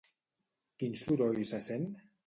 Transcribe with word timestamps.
Quin 0.79 0.97
soroll 1.05 1.47
se 1.53 1.65
sent? 1.71 1.91